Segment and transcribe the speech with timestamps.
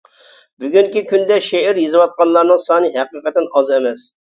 [0.63, 4.13] بۈگۈنكى كۈندە شېئىر يېزىۋاتقانلارنىڭ سانى ھەقىقەتەن ئاز ئەمەس.